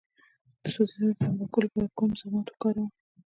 د 0.61 0.63
سوځیدو 0.73 1.07
د 1.11 1.15
تڼاکو 1.21 1.57
لپاره 1.65 1.93
کوم 1.97 2.09
ضماد 2.21 2.45
وکاروم؟ 2.49 2.89